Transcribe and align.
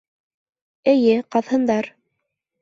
Эйе, 0.93 1.19
ҡаҙһындар. 1.37 1.91